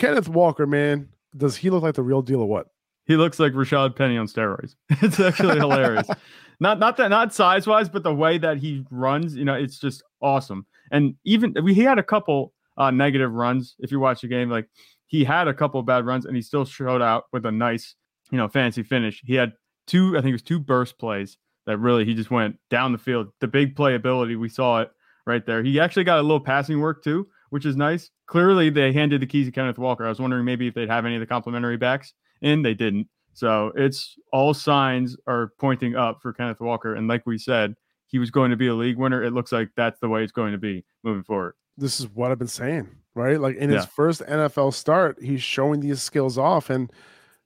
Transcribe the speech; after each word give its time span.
Kenneth 0.00 0.28
Walker, 0.28 0.66
man, 0.66 1.08
does 1.36 1.56
he 1.56 1.70
look 1.70 1.82
like 1.82 1.94
the 1.94 2.02
real 2.02 2.22
deal 2.22 2.40
or 2.40 2.48
what? 2.48 2.68
He 3.06 3.16
looks 3.16 3.38
like 3.38 3.52
Rashad 3.52 3.96
Penny 3.96 4.16
on 4.16 4.26
steroids. 4.26 4.74
It's 5.02 5.20
actually 5.20 5.58
hilarious. 5.58 6.08
Not 6.62 6.78
not 6.78 6.98
that 6.98 7.08
not 7.08 7.32
size 7.32 7.66
wise, 7.66 7.88
but 7.88 8.02
the 8.02 8.14
way 8.14 8.36
that 8.36 8.58
he 8.58 8.84
runs, 8.90 9.34
you 9.34 9.46
know, 9.46 9.54
it's 9.54 9.78
just 9.78 10.02
awesome. 10.20 10.66
And 10.90 11.14
even 11.24 11.54
we 11.64 11.72
he 11.72 11.80
had 11.80 11.98
a 11.98 12.02
couple 12.02 12.52
uh, 12.76 12.90
negative 12.90 13.32
runs. 13.32 13.76
If 13.78 13.90
you 13.90 13.98
watch 13.98 14.20
the 14.20 14.28
game, 14.28 14.50
like 14.50 14.68
he 15.06 15.24
had 15.24 15.48
a 15.48 15.54
couple 15.54 15.82
bad 15.82 16.04
runs, 16.04 16.26
and 16.26 16.36
he 16.36 16.42
still 16.42 16.66
showed 16.66 17.00
out 17.00 17.24
with 17.32 17.46
a 17.46 17.50
nice, 17.50 17.94
you 18.30 18.36
know, 18.36 18.46
fancy 18.46 18.82
finish. 18.82 19.22
He 19.24 19.36
had 19.36 19.54
two, 19.86 20.18
I 20.18 20.20
think 20.20 20.28
it 20.28 20.32
was 20.32 20.42
two 20.42 20.58
burst 20.58 20.98
plays 20.98 21.38
that 21.64 21.78
really 21.78 22.04
he 22.04 22.12
just 22.12 22.30
went 22.30 22.58
down 22.68 22.92
the 22.92 22.98
field. 22.98 23.28
The 23.40 23.48
big 23.48 23.74
playability, 23.74 24.38
we 24.38 24.50
saw 24.50 24.82
it 24.82 24.90
right 25.26 25.46
there. 25.46 25.62
He 25.62 25.80
actually 25.80 26.04
got 26.04 26.18
a 26.18 26.22
little 26.22 26.40
passing 26.40 26.78
work 26.78 27.02
too, 27.02 27.26
which 27.50 27.66
is 27.66 27.76
nice. 27.76 28.10
Clearly, 28.26 28.70
they 28.70 28.92
handed 28.92 29.20
the 29.20 29.26
keys 29.26 29.46
to 29.46 29.52
Kenneth 29.52 29.78
Walker. 29.78 30.06
I 30.06 30.08
was 30.08 30.18
wondering 30.18 30.44
maybe 30.44 30.66
if 30.66 30.74
they'd 30.74 30.88
have 30.88 31.04
any 31.04 31.16
of 31.16 31.20
the 31.20 31.26
complementary 31.26 31.76
backs 31.76 32.14
in. 32.40 32.62
They 32.62 32.74
didn't. 32.74 33.08
So 33.32 33.72
it's 33.76 34.16
all 34.32 34.54
signs 34.54 35.16
are 35.26 35.52
pointing 35.58 35.94
up 35.94 36.20
for 36.20 36.32
Kenneth 36.32 36.60
Walker. 36.60 36.94
And 36.94 37.06
like 37.06 37.26
we 37.26 37.38
said, 37.38 37.74
he 38.06 38.18
was 38.18 38.30
going 38.30 38.50
to 38.50 38.56
be 38.56 38.66
a 38.66 38.74
league 38.74 38.96
winner. 38.96 39.22
It 39.22 39.32
looks 39.32 39.52
like 39.52 39.70
that's 39.76 40.00
the 40.00 40.08
way 40.08 40.24
it's 40.24 40.32
going 40.32 40.52
to 40.52 40.58
be 40.58 40.84
moving 41.04 41.22
forward. 41.22 41.54
This 41.76 42.00
is 42.00 42.08
what 42.08 42.32
I've 42.32 42.38
been 42.38 42.48
saying, 42.48 42.88
right? 43.14 43.40
Like 43.40 43.56
in 43.56 43.70
his 43.70 43.86
first 43.86 44.20
NFL 44.22 44.74
start, 44.74 45.22
he's 45.22 45.42
showing 45.42 45.80
these 45.80 46.02
skills 46.02 46.36
off, 46.36 46.70
and 46.70 46.92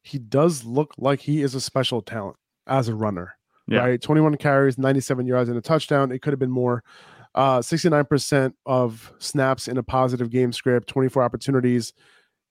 he 0.02 0.18
does 0.18 0.64
look 0.64 0.94
like 0.96 1.20
he 1.20 1.42
is 1.42 1.54
a 1.54 1.60
special 1.60 2.00
talent 2.00 2.36
as 2.66 2.88
a 2.88 2.94
runner. 2.94 3.36
Yeah. 3.66 3.78
Right, 3.78 4.02
21 4.02 4.36
carries, 4.36 4.76
97 4.76 5.26
yards, 5.26 5.48
and 5.48 5.56
a 5.56 5.62
touchdown. 5.62 6.12
It 6.12 6.20
could 6.20 6.32
have 6.32 6.40
been 6.40 6.50
more. 6.50 6.82
Uh, 7.34 7.58
69% 7.58 8.52
of 8.64 9.12
snaps 9.18 9.66
in 9.66 9.76
a 9.76 9.82
positive 9.82 10.30
game 10.30 10.52
script, 10.52 10.88
24 10.88 11.22
opportunities. 11.22 11.92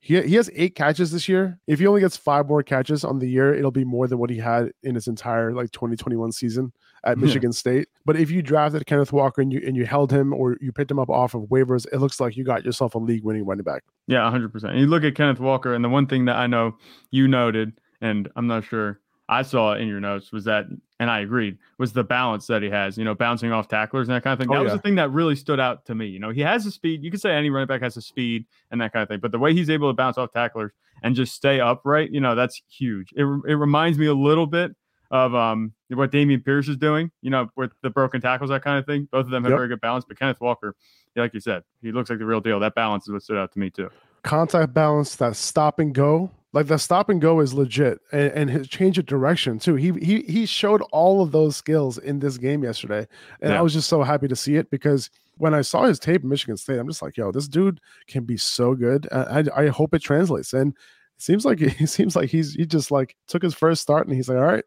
He, 0.01 0.21
he 0.21 0.35
has 0.35 0.49
eight 0.53 0.75
catches 0.75 1.11
this 1.11 1.29
year. 1.29 1.57
If 1.65 1.79
he 1.79 1.87
only 1.87 2.01
gets 2.01 2.17
five 2.17 2.49
more 2.49 2.61
catches 2.61 3.05
on 3.05 3.19
the 3.19 3.29
year, 3.29 3.55
it'll 3.55 3.71
be 3.71 3.85
more 3.85 4.05
than 4.07 4.17
what 4.17 4.29
he 4.29 4.37
had 4.37 4.73
in 4.83 4.95
his 4.95 5.07
entire 5.07 5.53
like 5.53 5.71
2021 5.71 6.33
season 6.33 6.73
at 7.05 7.17
Michigan 7.17 7.51
yeah. 7.51 7.55
State. 7.55 7.87
But 8.03 8.17
if 8.17 8.29
you 8.29 8.41
drafted 8.41 8.85
Kenneth 8.85 9.13
Walker 9.13 9.41
and 9.41 9.53
you 9.53 9.61
and 9.65 9.77
you 9.77 9.85
held 9.85 10.11
him 10.11 10.33
or 10.33 10.57
you 10.59 10.73
picked 10.73 10.91
him 10.91 10.99
up 10.99 11.09
off 11.09 11.35
of 11.35 11.43
waivers, 11.43 11.85
it 11.93 11.99
looks 11.99 12.19
like 12.19 12.35
you 12.35 12.43
got 12.43 12.65
yourself 12.65 12.95
a 12.95 12.97
league 12.97 13.23
winning 13.23 13.45
running 13.45 13.63
back. 13.63 13.83
Yeah, 14.07 14.29
100%. 14.29 14.63
And 14.65 14.79
you 14.79 14.87
look 14.87 15.05
at 15.05 15.15
Kenneth 15.15 15.39
Walker, 15.39 15.73
and 15.73 15.85
the 15.85 15.89
one 15.89 16.07
thing 16.07 16.25
that 16.25 16.35
I 16.35 16.47
know 16.47 16.75
you 17.09 17.29
noted, 17.29 17.79
and 18.01 18.29
I'm 18.35 18.47
not 18.47 18.65
sure 18.65 18.99
I 19.33 19.41
saw 19.41 19.73
in 19.73 19.87
your 19.87 19.99
notes 19.99 20.31
was 20.31 20.43
that, 20.45 20.65
and 20.99 21.09
I 21.09 21.21
agreed, 21.21 21.57
was 21.79 21.91
the 21.91 22.03
balance 22.03 22.45
that 22.47 22.61
he 22.61 22.69
has, 22.69 22.97
you 22.97 23.03
know, 23.03 23.15
bouncing 23.15 23.51
off 23.51 23.67
tacklers 23.67 24.07
and 24.07 24.15
that 24.15 24.23
kind 24.23 24.33
of 24.33 24.39
thing. 24.39 24.55
Oh, 24.55 24.59
that 24.59 24.63
was 24.63 24.73
the 24.73 24.79
thing 24.79 24.95
that 24.95 25.11
really 25.11 25.35
stood 25.35 25.59
out 25.59 25.85
to 25.85 25.95
me. 25.95 26.05
You 26.05 26.19
know, 26.19 26.29
he 26.29 26.41
has 26.41 26.63
the 26.63 26.71
speed. 26.71 27.03
You 27.03 27.09
could 27.09 27.19
say 27.19 27.31
any 27.31 27.49
running 27.49 27.67
back 27.67 27.81
has 27.81 27.95
the 27.95 28.01
speed 28.01 28.45
and 28.71 28.79
that 28.79 28.93
kind 28.93 29.01
of 29.01 29.09
thing, 29.09 29.19
but 29.19 29.31
the 29.31 29.39
way 29.39 29.53
he's 29.53 29.69
able 29.69 29.89
to 29.89 29.93
bounce 29.93 30.17
off 30.17 30.31
tacklers 30.31 30.71
and 31.01 31.15
just 31.15 31.33
stay 31.33 31.59
upright, 31.59 32.11
you 32.11 32.21
know, 32.21 32.35
that's 32.35 32.61
huge. 32.69 33.11
It, 33.15 33.23
it 33.23 33.55
reminds 33.55 33.97
me 33.97 34.05
a 34.05 34.13
little 34.13 34.45
bit 34.45 34.75
of 35.11 35.35
um 35.35 35.73
what 35.89 36.11
Dameon 36.11 36.43
Pierce 36.43 36.67
is 36.67 36.77
doing, 36.77 37.11
you 37.21 37.29
know, 37.29 37.47
with 37.55 37.71
the 37.81 37.89
broken 37.89 38.21
tackles, 38.21 38.49
that 38.49 38.63
kind 38.63 38.79
of 38.79 38.85
thing. 38.85 39.07
Both 39.11 39.25
of 39.25 39.31
them 39.31 39.43
have 39.43 39.51
yep. 39.51 39.57
very 39.57 39.67
good 39.67 39.81
balance, 39.81 40.05
but 40.07 40.17
Kenneth 40.17 40.41
Walker, 40.41 40.75
like 41.15 41.33
you 41.33 41.39
said, 41.39 41.63
he 41.81 41.91
looks 41.91 42.09
like 42.09 42.19
the 42.19 42.25
real 42.25 42.41
deal. 42.41 42.59
That 42.59 42.75
balance 42.75 43.05
is 43.05 43.13
what 43.13 43.21
stood 43.21 43.37
out 43.37 43.51
to 43.53 43.59
me 43.59 43.69
too. 43.69 43.89
Contact 44.23 44.73
balance, 44.73 45.15
that 45.17 45.35
stop 45.35 45.79
and 45.79 45.93
go 45.93 46.31
like 46.53 46.67
the 46.67 46.77
stop 46.77 47.09
and 47.09 47.19
go 47.19 47.39
is 47.39 47.53
legit, 47.53 47.99
and, 48.11 48.31
and 48.31 48.49
his 48.49 48.67
change 48.67 48.99
of 48.99 49.07
direction 49.07 49.57
too. 49.57 49.75
He 49.75 49.91
he 49.93 50.21
he 50.21 50.45
showed 50.45 50.81
all 50.91 51.21
of 51.21 51.31
those 51.31 51.57
skills 51.57 51.97
in 51.97 52.19
this 52.19 52.37
game 52.37 52.63
yesterday, 52.63 53.07
and 53.41 53.51
yeah. 53.51 53.59
I 53.59 53.61
was 53.61 53.73
just 53.73 53.89
so 53.89 54.03
happy 54.03 54.27
to 54.27 54.35
see 54.35 54.55
it 54.55 54.69
because 54.69 55.09
when 55.37 55.55
I 55.55 55.61
saw 55.61 55.83
his 55.83 55.99
tape 55.99 56.21
in 56.21 56.29
Michigan 56.29 56.55
State, 56.55 56.77
I'm 56.77 56.87
just 56.87 57.01
like, 57.01 57.17
yo, 57.17 57.31
this 57.31 57.47
dude 57.47 57.81
can 58.07 58.23
be 58.23 58.37
so 58.37 58.75
good. 58.75 59.07
I 59.11 59.43
I 59.55 59.67
hope 59.67 59.95
it 59.95 60.03
translates, 60.03 60.53
and 60.53 60.73
it 60.73 61.21
seems 61.21 61.43
like 61.43 61.59
he 61.79 61.87
seems 61.87 62.15
like 62.15 62.29
he's 62.29 62.53
he 62.53 62.65
just 62.67 62.91
like 62.91 63.15
took 63.27 63.41
his 63.41 63.55
first 63.55 63.81
start, 63.81 64.05
and 64.05 64.15
he's 64.15 64.29
like, 64.29 64.37
all 64.37 64.43
right, 64.43 64.65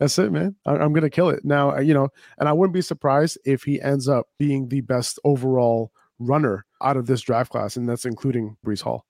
that's 0.00 0.18
it, 0.18 0.32
man. 0.32 0.56
I, 0.66 0.84
am 0.84 0.92
gonna 0.92 1.10
kill 1.10 1.28
it 1.28 1.44
now. 1.44 1.78
You 1.78 1.94
know, 1.94 2.08
and 2.38 2.48
I 2.48 2.52
wouldn't 2.52 2.74
be 2.74 2.82
surprised 2.82 3.38
if 3.44 3.62
he 3.62 3.80
ends 3.80 4.08
up 4.08 4.26
being 4.36 4.68
the 4.68 4.80
best 4.80 5.20
overall 5.22 5.92
runner 6.18 6.66
out 6.82 6.96
of 6.96 7.06
this 7.06 7.20
draft 7.20 7.52
class, 7.52 7.76
and 7.76 7.88
that's 7.88 8.04
including 8.04 8.56
Breece 8.66 8.82
Hall. 8.82 9.06